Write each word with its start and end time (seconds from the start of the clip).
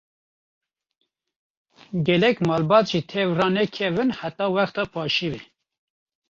Gelek 2.07 2.37
malbat 2.47 2.85
jî 2.91 3.01
tew 3.09 3.29
ranakevin 3.39 4.09
heta 4.19 4.45
wexta 4.55 4.83
paşîvê. 4.93 5.41